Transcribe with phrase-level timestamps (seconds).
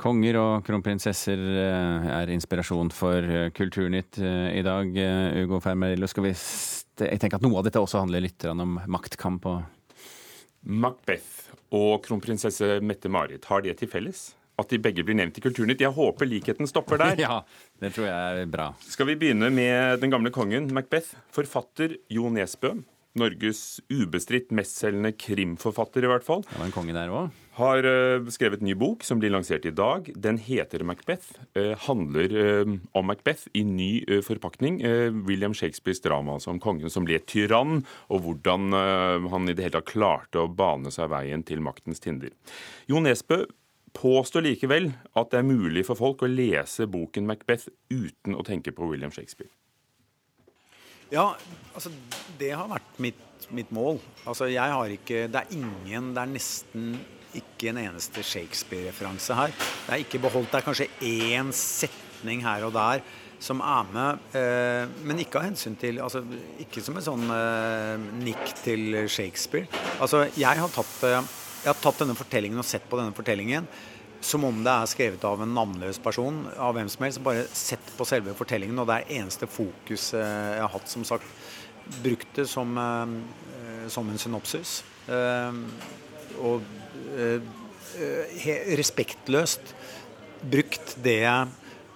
[0.00, 4.94] Konger og kronprinsesser eh, er inspirasjon for eh, Kulturnytt eh, i dag.
[5.42, 6.34] Ugo Fermarillo, skal vi
[7.00, 9.62] jeg tenker at noe av dette også handler litt om maktkamp og
[10.68, 14.34] Macbeth og kronprinsesse Mette-Marit, har det til felles?
[14.60, 15.80] At de begge blir nevnt i Kulturnytt?
[15.80, 17.20] Jeg håper likheten stopper der.
[17.24, 17.38] Ja,
[17.80, 18.70] det tror jeg er bra.
[18.84, 21.16] Skal vi begynne med den gamle kongen, Macbeth?
[21.32, 22.74] Forfatter Jo Nesbø
[23.18, 26.44] Norges ubestridt mestselgende krimforfatter, i hvert fall.
[26.46, 27.46] Det var en konge der også.
[27.60, 30.06] Har uh, skrevet en ny bok som blir lansert i dag.
[30.14, 31.34] Den heter Macbeth.
[31.58, 33.90] Uh, handler uh, om Macbeth i ny
[34.24, 34.78] forpakning.
[35.26, 38.70] William Shakespeares drama altså om kongen som ble tyrann, og hvordan
[39.30, 42.32] han i det hele tatt klarte å bane seg veien til maktens tinder.
[42.90, 43.42] Jo Nesbø
[43.96, 48.74] påstår likevel at det er mulig for folk å lese boken Macbeth uten å tenke
[48.76, 49.50] på William Shakespeare.
[51.10, 51.32] Ja,
[51.74, 51.90] altså
[52.38, 53.98] det har vært mitt, mitt, mål.
[54.30, 56.92] Altså jeg har ikke Det er ingen Det er nesten
[57.34, 59.52] ikke en eneste Shakespeare-referanse her.
[59.86, 60.50] Det er ikke beholdt.
[60.50, 63.04] Det er kanskje én setning her og der
[63.40, 66.20] som er med, eh, men ikke av hensyn til altså,
[66.60, 69.70] Ikke som en sånn eh, nikk til Shakespeare.
[70.02, 71.30] Altså, jeg har, tatt, eh,
[71.62, 73.70] jeg har tatt denne fortellingen og sett på denne fortellingen
[74.20, 76.44] som om det er skrevet av en navnløs person.
[76.56, 80.56] av hvem som helst, Bare sett på selve fortellingen, og det er eneste fokus eh,
[80.56, 80.88] jeg har hatt.
[80.88, 81.24] Som sagt,
[82.02, 84.82] brukt det som, eh, som en synopsis.
[85.08, 85.52] Eh,
[86.40, 86.62] og
[88.78, 89.72] respektløst
[90.46, 91.48] brukt det jeg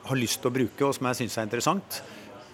[0.04, 2.00] har lyst til å bruke, og som jeg syns er interessant.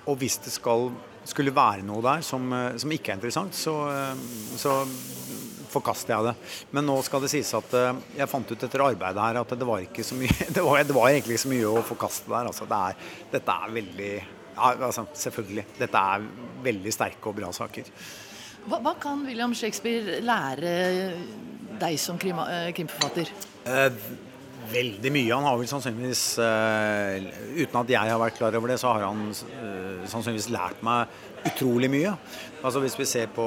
[0.06, 0.90] Og hvis det skal,
[1.24, 3.74] skulle være noe der som, som ikke er interessant, så,
[4.60, 4.76] så
[5.70, 6.34] forkaster jeg det.
[6.74, 9.68] Men nå skal det sies at uh, jeg fant ut etter arbeidet her at det
[9.68, 12.50] var ikke så mye Det var, det var egentlig ikke så mye å forkaste der.
[12.50, 15.66] Altså, det er, dette er veldig ja, altså, Selvfølgelig.
[15.78, 16.26] Dette er
[16.64, 17.92] veldig sterke og bra saker.
[18.66, 20.74] Hva, hva kan William Shakespeare lære
[21.80, 23.30] deg som krim, uh, krimforfatter?
[23.70, 24.02] Eh,
[24.70, 25.32] veldig mye.
[25.32, 29.30] Han har vel sannsynligvis Uten at jeg har vært klar over det, så har han
[29.34, 31.10] sannsynligvis lært meg
[31.48, 32.12] utrolig mye.
[32.62, 33.46] Altså Hvis vi ser på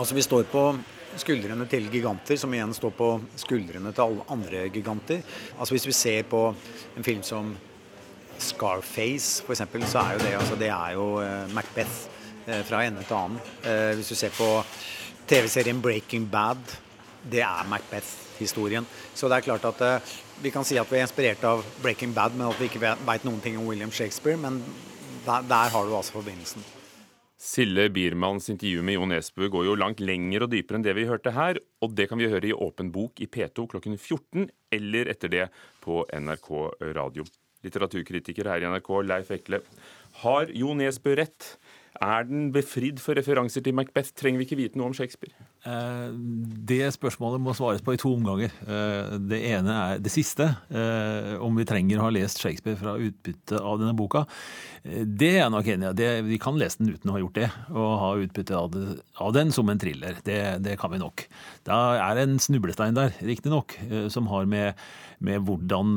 [0.00, 0.64] Altså Vi står på
[1.18, 3.08] skuldrene til giganter, som igjen står på
[3.40, 5.24] skuldrene til alle andre giganter.
[5.58, 6.44] Altså Hvis vi ser på
[6.96, 7.56] en film som
[8.40, 11.96] Scarface, f.eks., så er jo det, altså, det er jo uh, Macbeth
[12.46, 13.40] uh, fra ende til annen.
[13.66, 14.48] Uh, hvis du ser på
[15.28, 16.62] TV-serien Breaking Bad,
[17.30, 18.86] det er Macbeth-historien.
[19.14, 20.02] Så det er klart at
[20.40, 23.26] vi kan si at vi er inspirert av Breaking Bad, men at vi ikke veit
[23.28, 24.40] noen ting om William Shakespeare.
[24.40, 24.62] Men
[25.26, 26.64] der, der har du altså forbindelsen.
[27.40, 31.06] Sille Biermanns intervju med Jo Nesbø går jo langt lenger og dypere enn det vi
[31.08, 35.08] hørte her, og det kan vi høre i Åpen bok i P2 klokken 14, eller
[35.08, 35.46] etter det
[35.80, 36.50] på NRK
[36.98, 37.24] Radio.
[37.64, 39.62] Litteraturkritiker her i NRK, Leif Ekle.
[40.22, 41.56] Har Jo Nesbø rett?
[42.00, 44.14] Er den befridd for referanser til Macbeth?
[44.16, 45.34] Trenger vi ikke vite noe om Shakespeare?
[45.68, 46.12] Eh,
[46.70, 48.54] det spørsmålet må svares på i to omganger.
[48.64, 52.94] Eh, det ene er det siste, eh, om vi trenger å ha lest Shakespeare fra
[52.96, 54.24] utbytte av denne boka.
[54.80, 56.22] Det er jeg nok enig i.
[56.24, 59.68] Vi kan lese den uten å ha gjort det, og ha utbytte av, den som
[59.68, 60.16] en thriller.
[60.24, 61.26] Det, det, kan vi nok.
[61.68, 63.76] Da er det en snublestein der, riktignok,
[64.08, 64.80] som har med,
[65.20, 65.92] med hvordan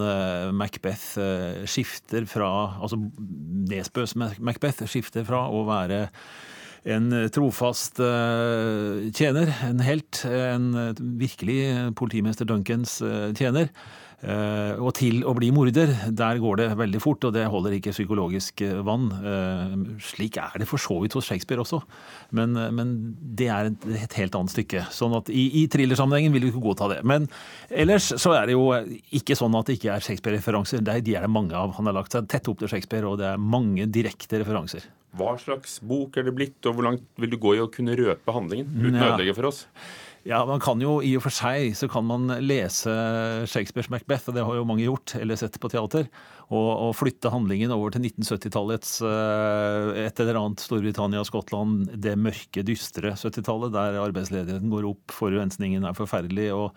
[0.52, 1.16] Macbeth
[1.64, 2.52] skifter fra
[2.84, 2.98] Altså
[4.18, 6.08] Macbeth skifter fra å være
[6.84, 10.72] en trofast uh, tjener, en helt, en
[11.20, 12.98] virkelig politimester Duncans
[13.40, 13.70] tjener.
[14.24, 17.96] Uh, og til å bli morder, der går det veldig fort, og det holder ikke
[17.96, 19.10] psykologisk vann.
[20.04, 21.82] slik er det for så vidt hos Shakespeare også,
[22.38, 24.86] men, men det er et, et, helt annet stykke.
[24.94, 27.02] Sånn at I, i thrillersammenhengen vil vi ikke godta det.
[27.08, 27.28] Men
[27.70, 28.70] ellers så er det jo
[29.16, 30.84] ikke sånn at det ikke er Shakespeare-referanser.
[30.84, 31.76] De er det mange av.
[31.80, 34.88] Han har lagt seg tett opp til Shakespeare, og det er mange direkte referanser.
[35.14, 37.94] Hva slags bok er det blitt, og hvor langt vil du gå i å kunne
[37.98, 39.68] røpe handlingen uten å ødelegge for oss?
[39.68, 42.92] Ja, man kan jo I og for seg så kan man lese
[43.50, 46.08] Shakespeares Macbeth, og det har jo mange gjort, eller sett på teater,
[46.48, 52.16] og, og flytte handlingen over til 1970-tallets uh, et eller annet Storbritannia og Skottland, det
[52.20, 56.52] mørke, dystre 70-tallet, der arbeidsledigheten går opp, forurensningen er forferdelig.
[56.56, 56.72] og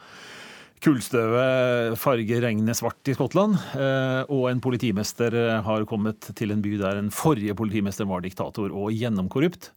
[0.84, 6.60] Kullstøvet farger regnet svart i Skottland, eh, og en politimester eh, har kommet til en
[6.63, 9.71] by der en forrige politimester var diktator og gjennomkorrupt.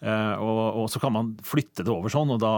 [0.00, 2.52] Eh, og, og så kan man flytte det over sånn, og da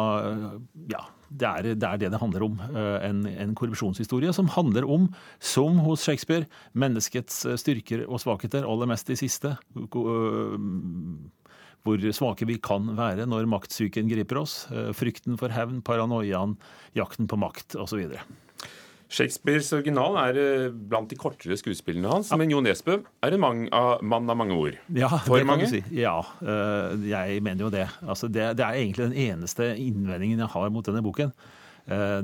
[0.90, 2.61] Ja, det er det er det, det handler om.
[3.05, 9.11] En, en, korrupsjonshistorie som handler om, som hos Shakespeare, menneskets styrker og svakheter, aller mest
[9.11, 9.56] de siste
[11.88, 14.67] hvor svake vi kan være når maktsyken griper oss.
[14.73, 16.56] Eh, frykten for hevn, paranoiaen,
[16.99, 18.05] jakten på makt osv.
[19.08, 23.62] Shakespeares original er eh, blant de kortere skuespillene hans, men Jo Nesbø er en mann
[23.75, 24.76] av, mann av mange ord.
[24.96, 25.69] Ja, For mange?
[25.70, 25.81] Si.
[25.96, 27.87] Ja, eh, jeg mener jo det.
[28.05, 28.50] Altså, det.
[28.58, 28.66] det.
[28.66, 31.32] er egentlig den eneste innvendingen jeg har mot denne boken.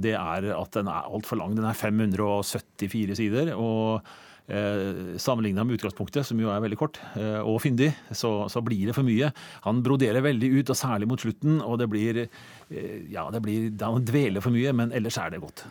[0.05, 1.57] det er at den er altfor lang.
[1.57, 3.55] Den er 574 sider.
[3.57, 4.05] og
[4.47, 8.91] Eh, Sammenligna med utgangspunktet, som jo er veldig kort eh, og fyndig, så, så, blir
[8.91, 9.31] det for mye.
[9.65, 11.63] Han broderer veldig ut, og særlig mot slutten.
[11.65, 15.41] Og det blir eh, Ja, det blir Han dveler for mye, men ellers er det
[15.45, 15.65] godt.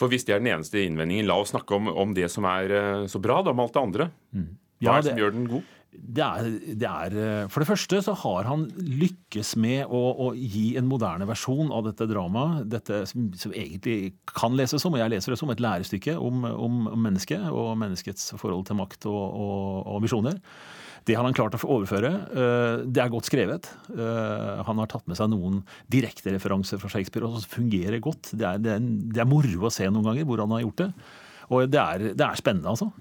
[0.00, 2.72] For hvis det er den eneste innvendingen, la oss snakke om, om det som er
[2.72, 4.08] eh, så bra, da, med alt det andre.
[4.32, 4.48] Mm.
[4.80, 5.76] Hva er det som gjør den god?
[5.90, 6.48] Det er,
[6.78, 10.86] det er, eh, For det første så har han lykkes med å, å gi en
[10.86, 12.68] moderne versjon av dette dramaet.
[12.70, 16.46] Dette som, som, egentlig kan leses som, og jeg leser det som, et lærestykke om,
[16.46, 20.38] om mennesket og menneskets forhold til makt og, og, og visjoner.
[21.08, 22.12] Det har han klart å overføre.
[22.38, 23.72] Eh, det er godt skrevet.
[23.90, 28.30] Eh, han har tatt med seg noen direktereferanser fra Shakespeare og som fungerer godt.
[28.30, 30.84] Det er, det, er, det er moro å se noen ganger hvor han har gjort
[30.84, 30.90] det.
[31.50, 32.92] Og det er, det er spennende, altså.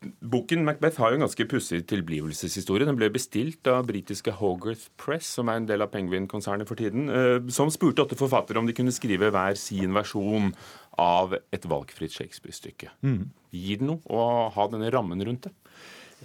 [0.00, 2.86] Boken Macbeth har jo en ganske pussig tilblivelseshistorie.
[2.88, 7.10] Den ble bestilt av britiske Hogarth Press, som er en del av Penguin-konsernet for tiden,
[7.12, 10.54] eh, som spurte åtte forfattere om de kunne skrive hver sin versjon
[10.96, 12.88] av et valgfritt Shakespeare-stykke.
[13.04, 13.28] Mm.
[13.52, 15.52] Gir det noe å ha denne rammen rundt det?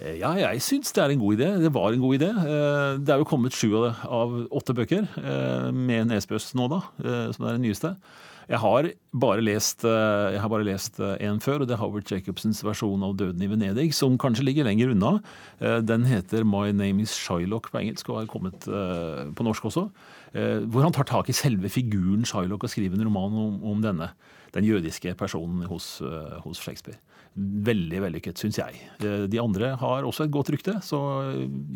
[0.00, 1.50] Eh, ja, jeg syns det er en god idé.
[1.60, 2.30] Det var en god idé.
[2.32, 5.04] Eh, det er jo kommet sju av åtte bøker,
[5.76, 6.80] med Nesbøs nå, da,
[7.36, 7.92] som er den nyeste.
[8.46, 12.06] Jeg har bare lest eh, jeg har bare lest en før, og det er Howard
[12.06, 15.18] Jacobsens versjon av 'Døden i Venedig', som kanskje ligger lenger unna.
[15.58, 19.64] Eh, den heter 'My Name Is Shylock' på engelsk og har kommet eh, på norsk
[19.64, 19.90] også.
[20.36, 24.10] Hvor han tar tak i selve figuren Shylock og skriver en roman om, om denne.
[24.54, 25.96] Den jødiske personen hos,
[26.44, 27.00] hos Shakespeare
[27.36, 28.78] veldig vellykket, syns jeg.
[29.28, 30.78] De andre har også et godt rykte.
[30.82, 30.98] så...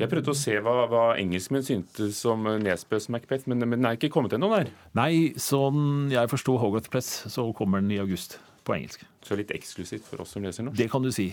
[0.00, 3.98] Jeg prøvde å se hva, hva engelskmenn syntes om Nesbøs Macbeth, men, men den er
[3.98, 4.72] ikke kommet ennå der?
[4.96, 9.04] Nei, sånn jeg forsto Hogarth Press, så kommer den i august på engelsk.
[9.26, 10.80] Så litt eksklusivt for oss som leser norsk?
[10.80, 11.28] Det kan du si.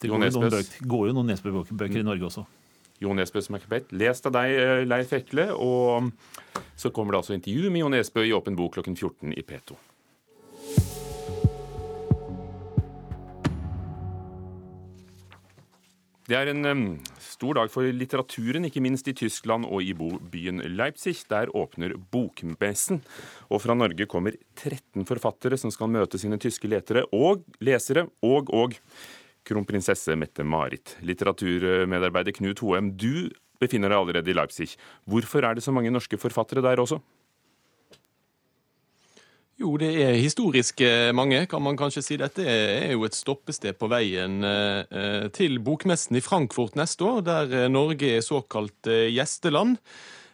[0.00, 2.44] Det går jo, noen går jo noen Nesbø-bøker i Norge også.
[3.00, 5.48] Jo Nesbøs Macbeth, lest av deg, eh, Leif Ekle.
[5.56, 6.12] Og
[6.76, 9.76] så kommer det altså intervju med Jo Nesbø i Åpen bok klokken 14 i P2.
[16.30, 19.90] Det er en stor dag for litteraturen, ikke minst i Tyskland og i
[20.30, 21.16] byen Leipzig.
[21.26, 23.00] Der åpner Bokmessen.
[23.50, 28.54] Og fra Norge kommer 13 forfattere som skal møte sine tyske letere og lesere, og
[28.54, 28.78] og
[29.42, 31.00] kronprinsesse Mette-Marit.
[31.02, 33.26] Litteraturmedarbeider Knut Hoem, du
[33.58, 34.76] befinner deg allerede i Leipzig.
[35.10, 37.00] Hvorfor er det så mange norske forfattere der også?
[39.60, 40.80] Jo, det er historisk
[41.12, 42.16] mange, kan man kanskje si.
[42.16, 47.52] Dette er jo et stoppested på veien eh, til bokmessen i Frankfurt neste år, der
[47.58, 49.76] eh, Norge er såkalt eh, gjesteland.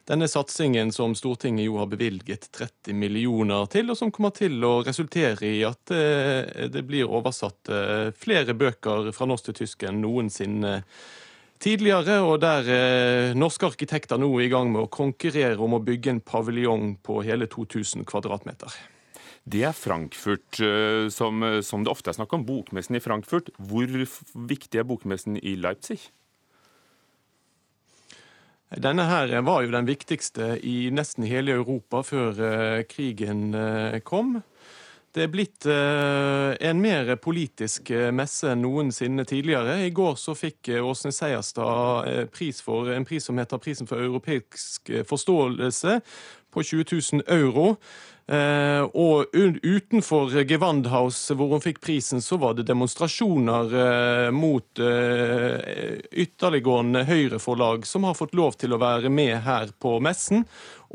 [0.06, 4.76] Denne satsingen som Stortinget jo har bevilget 30 millioner til, og som kommer til å
[4.87, 7.72] resultere i at det blir oversatt
[8.14, 10.76] flere bøker fra norsk til tysk enn noensinne
[11.58, 16.14] tidligere, og der norske arkitekter nå er i gang med å konkurrere om å bygge
[16.14, 18.84] en paviljong på hele 2000 kvadratmeter
[19.46, 22.44] det er Frankfurt, eh, som, eh, som, det ofte er snakk om.
[22.46, 23.52] Bokmessen i Frankfurt.
[23.62, 26.00] Hvor viktig er bokmessen i Leipzig?
[28.82, 34.40] Denne her var jo den viktigste i nesten hele Europa før uh, krigen uh, kom.
[35.14, 39.78] Det er blitt en mer politisk messe enn noensinne tidligere.
[39.87, 44.93] I går så fikk Åsne Seierstad pris for, en pris som heter Prisen for europeisk
[45.08, 45.96] forståelse,
[46.52, 46.84] på 20
[47.22, 47.78] 000 euro.
[48.26, 49.31] Eh, og
[49.62, 57.86] utenfor Gewandhaus, hvor hun fikk prisen, så var det demonstrasjoner eh, mot eh, ytterliggående høyreforlag
[57.86, 60.43] som har fått lov til å være med her på messen.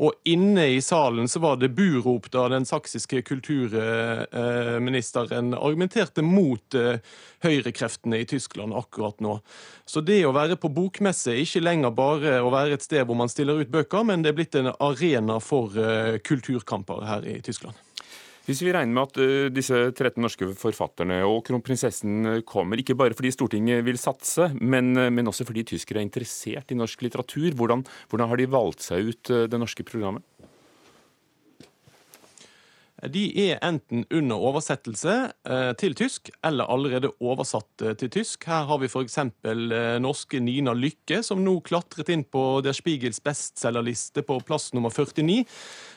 [0.00, 6.98] Og inne i salen så var det burop da den saksiske kulturministeren argumenterte mot eh,
[7.44, 9.40] høyrekreftene i Tyskland akkurat nå.
[9.84, 13.16] Så det å være på bokmesse er ikke lenger bare å være et sted hvor
[13.18, 17.40] man stiller ut bøker, men det er blitt en arena for eh, kulturkamper her i
[17.44, 17.76] Tyskland.
[18.42, 22.96] Hvis vi regner med at uh, disse 13 norske forfatterne og kronprinsessen eh, kommer, ikke
[22.98, 27.04] bare fordi Stortinget vil satse, men, uh, men også fordi tyskere er interessert i norsk
[27.06, 30.26] litteratur, hvordan, hvordan har de valgt seg ut det norske programmet?
[33.10, 35.14] De er enten under oversettelse
[35.50, 38.46] eh, til tysk, eller allerede oversatt eh, til tysk.
[38.46, 39.16] Her har vi f.eks.
[39.18, 44.94] Eh, norske Nina Lykke, som nå klatret inn på Der Spiegels bestselgerliste på plass nummer
[44.94, 45.42] 49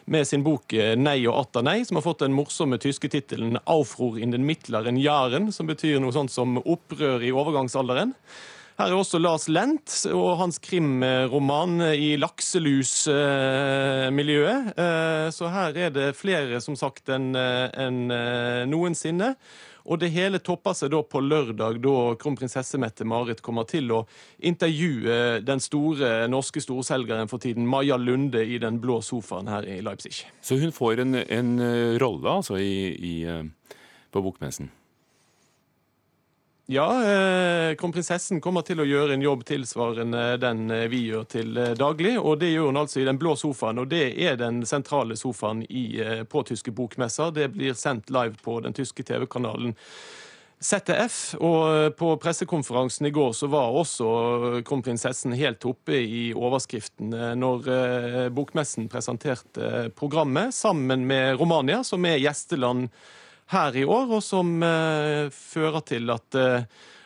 [0.10, 4.18] med sin bok 'Nei og atter nei', som har fått den morsomme tyske tittelen 'Aufruhr
[4.18, 8.18] in den mittleren Jahren', som betyr noe sånt som 'opprør i overgangsalderen'.
[8.76, 14.74] Her er også Lars Lent og hans krimroman i lakselusmiljøet.
[14.76, 19.36] Eh, så her er det flere, som sagt, enn en eh, noensinne.
[19.86, 24.08] Og det hele topper seg da på lørdag, da kronprinsesse Mette-Marit kommer til å
[24.44, 29.82] intervjue den store norske storselgeren for tiden, Maja Lunde, i den blå sofaen her i
[29.86, 30.26] Leipzig.
[30.42, 33.46] Så hun får en, en eh, rolle altså i, i, eh,
[34.12, 34.72] på bokmessen?
[36.68, 41.58] Ja, eh, kronprinsessen kommer til å gjøre en jobb tilsvarende den eh, vi gjør til
[41.62, 42.16] eh, daglig.
[42.18, 45.62] Og det gjør hun altså i den blå sofaen, og det er den sentrale sofaen
[45.70, 45.86] i,
[46.26, 47.36] på tyske bokmesser.
[47.36, 49.76] Det blir sendt live på den tyske TV-kanalen.
[50.66, 54.08] ZDF, og på pressekonferansen i går så var også
[54.66, 57.68] kronprinsessen helt oppe i overskriften når
[58.34, 62.88] bokmessen presenterte programmet sammen med Romania, som er gjesteland
[63.54, 66.66] her i år, og som eh, fører til at, eh,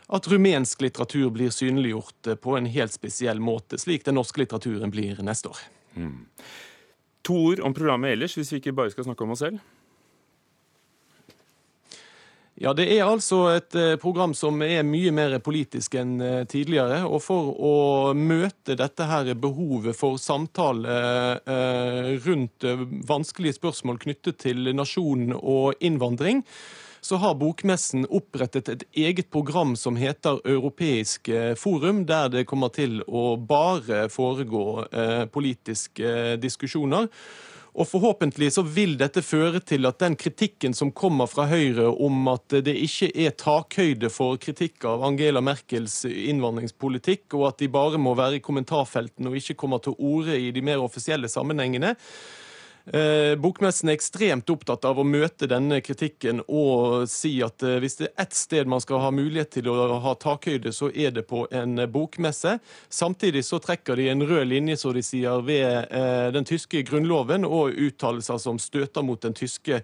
[0.09, 4.93] at rumensk litteratur blir synliggjort eh, på en helt spesiell måte, slik den norske litteraturen
[4.93, 5.59] blir neste år.
[5.99, 6.23] Mm.
[7.27, 9.59] To ord om programmet ellers, hvis vi ikke bare skal snakke om oss selv?
[12.59, 17.05] Ja, Det er altså et eh, program som er mye mer politisk enn eh, tidligere.
[17.07, 17.75] Og for å
[18.11, 20.97] møte dette her behovet for samtale
[21.39, 22.67] eh, rundt
[23.07, 26.43] vanskelige spørsmål knyttet til nasjon og innvandring,
[26.99, 32.99] så har Bokmessen opprettet et eget program som heter Europeisk forum, der det kommer til
[33.07, 34.83] å bare foregå
[35.31, 37.07] politiske diskusjoner.
[37.79, 42.27] Og forhåpentlig så vil dette føre til at den kritikken som kommer fra Høyre om
[42.27, 48.01] at det ikke er takhøyde for kritikk av Angela Merkels innvandringspolitikk, og at de bare
[48.01, 51.93] må være i kommentarfeltene og ikke kommer til orde i de mer offisielle sammenhengene,
[52.93, 57.99] Eh, bokmessen er ekstremt opptatt av å møte denne kritikken og si at eh, hvis
[57.99, 61.27] det er ett sted man skal ha mulighet til å ha takhøyde, så er det
[61.29, 62.57] på en bokmesse.
[62.89, 67.45] Samtidig så trekker de en rød linje, så de sier, ved eh, den tyske grunnloven
[67.45, 69.83] og uttalelser som støter mot den tyske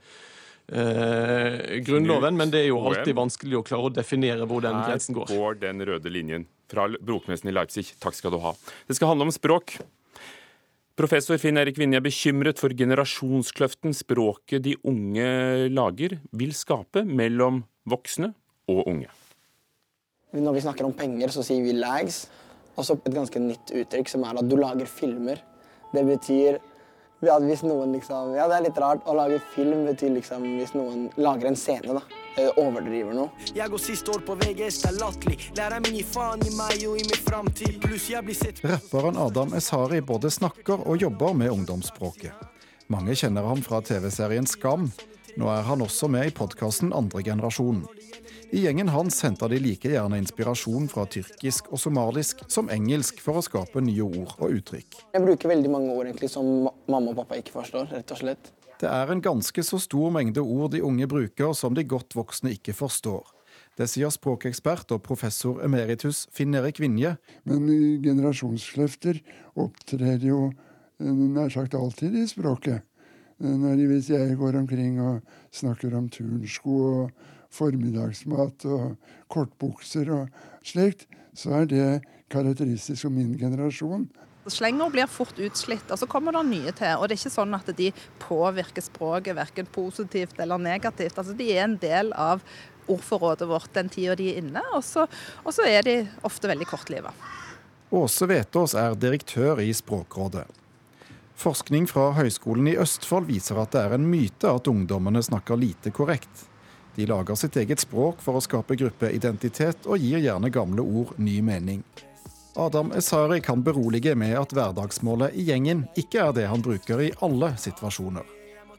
[0.66, 5.14] Eh, grunnloven, men det er jo alltid vanskelig å klare å definere hvor den grensen
[5.14, 5.30] går.
[5.30, 7.92] Her går den røde linjen fra Bokmessen i Leipzig.
[8.02, 8.56] Takk skal du ha.
[8.90, 9.76] Det skal handle om språk.
[10.96, 15.26] Professor Finn Erik Vinje er bekymret for generasjonskløften språket de unge
[15.68, 18.30] lager, vil skape mellom voksne
[18.72, 19.10] og unge.
[20.32, 22.26] Når vi snakker om penger, så sier vi lags.
[22.80, 25.44] Også et ganske nytt uttrykk som er at du lager filmer.
[25.92, 26.62] Det betyr
[27.34, 29.04] at hvis noen liksom Ja, det er litt rart.
[29.06, 32.04] Å lage film betyr liksom hvis noen lager en scene, da.
[32.60, 33.32] Overdriver noe.
[33.56, 35.38] Jeg går siste år på VGS, det er latterlig.
[35.56, 37.80] Læreren min gir faen i meg og i min framtid.
[37.86, 42.36] Pluss jeg blir sett Rapperen Adam Esari både snakker og jobber med ungdomsspråket.
[42.92, 44.90] Mange kjenner ham fra TV-serien Skam.
[45.40, 47.86] Nå er han også med i podkasten Andre generasjon.
[48.52, 53.40] I gjengen hans henter de like gjerne inspirasjon fra tyrkisk og somalisk som engelsk for
[53.40, 55.00] å skape nye ord og uttrykk.
[55.16, 58.52] Jeg bruker veldig mange ord egentlig som mamma og pappa ikke forstår, rett og slett.
[58.82, 62.54] Det er en ganske så stor mengde ord de unge bruker som de godt voksne
[62.58, 63.24] ikke forstår.
[63.76, 67.16] Det sier språkekspert og professor emeritus Finn-Erik Vinje.
[67.48, 67.66] Men
[68.04, 69.20] generasjonsløfter
[69.60, 72.86] opptrer jo eh, nær sagt alltid i språket.
[73.44, 80.66] Når når hvis jeg går omkring og snakker om turnsko og formiddagsmat og kortbukser og
[80.66, 81.88] slikt, så er det
[82.32, 84.08] karakteristisk for min generasjon.
[84.46, 87.00] Slenger blir fort utslitt, og så kommer det nye til.
[87.00, 87.90] Og det er ikke sånn at de
[88.22, 91.18] påvirker språket verken positivt eller negativt.
[91.18, 92.44] Altså, De er en del av
[92.86, 95.08] ordforrådet vårt den tida de er inne, og så,
[95.42, 95.96] og så er de
[96.28, 97.14] ofte veldig kortliva.
[97.96, 100.46] Åse Vetås er direktør i Språkrådet.
[101.36, 105.92] Forskning fra Høgskolen i Østfold viser at det er en myte at ungdommene snakker lite
[105.96, 106.46] korrekt.
[106.96, 111.42] De lager sitt eget språk for å skape gruppeidentitet, og gir gjerne gamle ord ny
[111.44, 111.84] mening.
[112.56, 117.12] Adam Esari kan berolige med at hverdagsmålet i gjengen ikke er det han bruker i
[117.26, 118.24] alle situasjoner.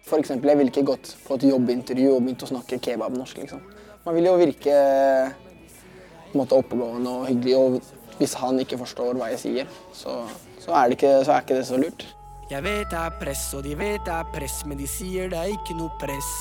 [0.07, 3.43] For eksempel, jeg ville ikke gått på et jobbintervju og begynt å snakke kebabnorsk.
[3.43, 3.61] Liksom.
[4.07, 4.77] Man vil jo virke
[6.37, 10.23] måte, oppegående og hyggelig, og hvis han ikke forstår hva jeg sier, så,
[10.63, 12.07] så, er, ikke, så er ikke det så lurt.
[12.49, 15.43] Jeg vet det er press, og de vet det er press, men de sier det
[15.43, 16.33] er ikke noe press.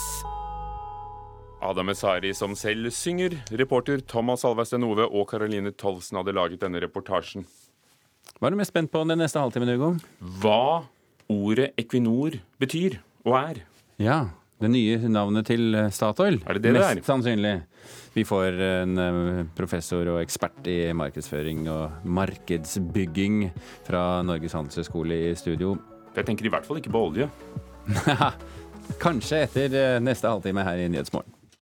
[1.63, 3.37] Adam Esari som selv synger.
[3.57, 7.45] Reporter Thomas Alvesten Ove og Caroline Tolvsen hadde laget denne reportasjen.
[8.39, 9.93] Hva er du mest spent på den neste halvtimen, Hugo?
[10.41, 10.83] Hva
[11.31, 13.61] ordet Equinor betyr og er.
[14.01, 14.17] Ja,
[14.61, 16.41] det nye navnet til eh, Statoil.
[16.45, 17.07] Er det det Mest det er?
[17.07, 17.53] sannsynlig.
[18.15, 23.49] Vi får en eh, professor og ekspert i markedsføring og markedsbygging
[23.87, 25.75] fra Norges handelshøyskole i studio.
[26.15, 27.29] Jeg tenker i hvert fall ikke på olje.
[29.05, 31.34] Kanskje etter eh, neste halvtime her i Nyhetsmorgen.